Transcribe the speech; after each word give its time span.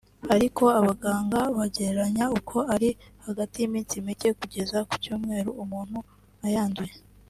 ariko 0.35 0.63
abaganga 0.79 1.39
bagereranya 1.57 2.25
ko 2.49 2.57
ari 2.73 2.89
hagati 3.25 3.55
y’iminsi 3.57 3.95
mike 4.05 4.29
kugeza 4.39 4.77
ku 4.87 4.93
cyumweru 5.03 5.49
umuntu 5.63 5.97
ayanduye 6.47 6.93